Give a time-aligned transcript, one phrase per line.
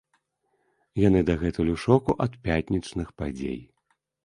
[1.07, 3.63] Яна дагэтуль ў шоку ад пятнічных падзей.